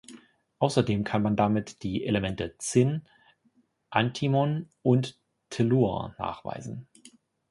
Außerdem 0.57 1.03
kann 1.03 1.21
man 1.21 1.35
damit 1.35 1.83
die 1.83 2.07
Elemente 2.07 2.55
Zinn, 2.57 3.03
Antimon 3.91 4.67
und 4.81 5.21
Tellur 5.51 6.15
nachweisen. 6.17 6.87